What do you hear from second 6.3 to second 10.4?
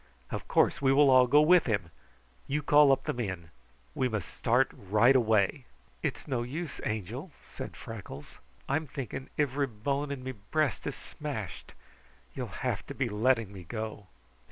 use, Angel," said Freckles. "I'm thinking ivry bone in me